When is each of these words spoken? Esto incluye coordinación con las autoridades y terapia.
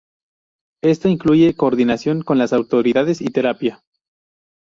Esto 0.81 1.09
incluye 1.09 1.53
coordinación 1.55 2.23
con 2.23 2.39
las 2.39 2.53
autoridades 2.53 3.21
y 3.21 3.25
terapia. 3.25 3.83